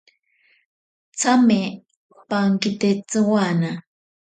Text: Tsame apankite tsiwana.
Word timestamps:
Tsame 1.17 1.59
apankite 2.19 2.89
tsiwana. 3.09 3.71